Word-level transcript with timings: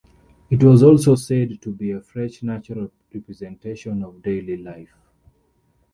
It 0.49 0.63
was 0.63 0.81
also 0.81 1.13
said 1.13 1.61
to 1.61 1.69
be 1.71 1.91
a 1.91 2.01
fresh, 2.01 2.41
natural 2.41 2.89
representation 3.13 4.01
of 4.03 4.23
daily 4.23 4.57
life. 4.57 4.95